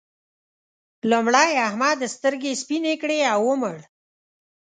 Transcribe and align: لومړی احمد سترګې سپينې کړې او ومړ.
لومړی 1.09 1.51
احمد 1.67 1.99
سترګې 2.15 2.51
سپينې 2.61 2.93
کړې 3.01 3.19
او 3.33 3.39
ومړ. 3.49 3.77